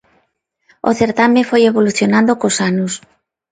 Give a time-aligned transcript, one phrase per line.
[0.89, 2.93] O certame foi evolucionando cos anos.